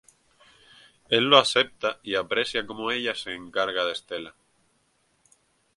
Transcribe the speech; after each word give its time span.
Él 1.09 1.25
lo 1.25 1.37
acepta 1.37 1.99
y 2.01 2.15
aprecia 2.15 2.65
cómo 2.65 2.89
ella 2.89 3.13
se 3.13 3.35
encarga 3.35 3.85
de 3.85 3.93
Stella. 3.93 4.33